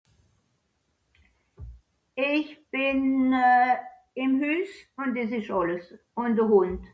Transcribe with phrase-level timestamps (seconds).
[2.15, 3.33] ich bin
[4.23, 5.85] im hus des isch alles
[6.21, 6.81] un de hund